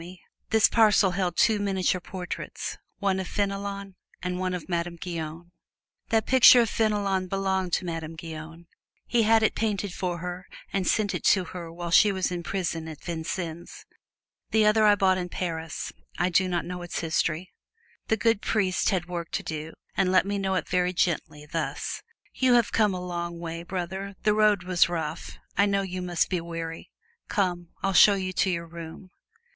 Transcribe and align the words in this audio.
This 0.49 0.67
parcel 0.67 1.11
held 1.11 1.37
two 1.37 1.59
miniature 1.59 2.01
portraits, 2.01 2.75
one 2.97 3.19
of 3.19 3.27
Fenelon 3.27 3.93
and 4.23 4.39
one 4.39 4.55
of 4.55 4.67
Madame 4.67 4.95
Guyon. 4.95 5.51
"That 6.09 6.25
picture 6.25 6.61
of 6.61 6.71
Fenelon 6.71 7.27
belonged 7.27 7.73
to 7.73 7.85
Madame 7.85 8.15
Guyon. 8.15 8.65
He 9.05 9.21
had 9.21 9.43
it 9.43 9.53
painted 9.53 9.93
for 9.93 10.17
her 10.17 10.47
and 10.73 10.87
sent 10.87 11.13
it 11.13 11.23
to 11.25 11.43
her 11.43 11.71
while 11.71 11.91
she 11.91 12.11
was 12.11 12.31
in 12.31 12.41
prison 12.41 12.87
at 12.87 13.03
Vincennes. 13.03 13.85
The 14.49 14.65
other 14.65 14.85
I 14.85 14.95
bought 14.95 15.19
in 15.19 15.29
Paris 15.29 15.93
I 16.17 16.29
do 16.29 16.47
not 16.47 16.65
know 16.65 16.81
its 16.81 17.01
history." 17.01 17.53
The 18.07 18.17
good 18.17 18.41
priest 18.41 18.89
had 18.89 19.05
work 19.05 19.29
to 19.33 19.43
do, 19.43 19.73
and 19.95 20.11
let 20.11 20.25
me 20.25 20.39
know 20.39 20.55
it 20.55 20.67
very 20.67 20.93
gently, 20.93 21.45
thus: 21.45 22.01
"You 22.33 22.53
have 22.55 22.71
come 22.71 22.95
a 22.95 23.05
long 23.05 23.37
way, 23.39 23.61
brother, 23.61 24.15
the 24.23 24.33
road 24.33 24.63
was 24.63 24.89
rough 24.89 25.37
I 25.55 25.67
know 25.67 25.83
you 25.83 26.01
must 26.01 26.27
be 26.31 26.41
weary. 26.41 26.89
Come, 27.27 27.69
I'll 27.83 27.93
show 27.93 28.15
you 28.15 28.33
to 28.33 28.49
your 28.49 28.65
room." 28.65 29.11